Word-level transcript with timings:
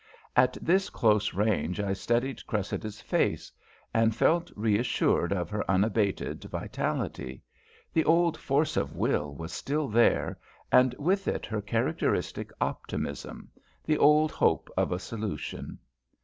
At 0.35 0.57
this 0.63 0.89
close 0.89 1.31
range 1.35 1.79
I 1.79 1.93
studied 1.93 2.47
Cressida's 2.47 2.99
face, 3.01 3.51
and 3.93 4.15
felt 4.15 4.49
reassured 4.55 5.31
of 5.31 5.51
her 5.51 5.63
unabated 5.69 6.43
vitality; 6.45 7.43
the 7.93 8.03
old 8.05 8.35
force 8.35 8.75
of 8.77 8.95
will 8.95 9.35
was 9.35 9.53
still 9.53 9.87
there, 9.87 10.39
and 10.71 10.95
with 10.97 11.27
it 11.27 11.45
her 11.45 11.61
characteristic 11.61 12.49
optimism, 12.59 13.51
the 13.85 13.99
old 13.99 14.31
hope 14.31 14.71
of 14.75 14.91
a 14.91 14.97
"solution." 14.97 15.77